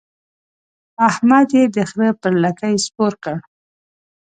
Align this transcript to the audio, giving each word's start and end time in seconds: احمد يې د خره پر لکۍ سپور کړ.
احمد 1.07 1.47
يې 1.55 1.63
د 1.75 1.77
خره 1.89 2.09
پر 2.21 2.33
لکۍ 2.43 2.75
سپور 2.85 3.13
کړ. 3.23 3.35